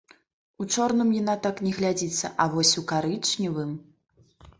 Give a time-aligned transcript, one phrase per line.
[0.63, 3.77] У чорным яна так не глядзіцца, а вось у карычневым!